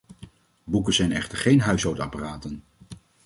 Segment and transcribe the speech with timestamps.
[0.63, 2.63] Boeken zijn echter geen huishoudapparaten.